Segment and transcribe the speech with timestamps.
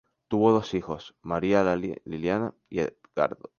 [0.29, 3.49] Tuvo dos hijos, María Liliana y Edgardo.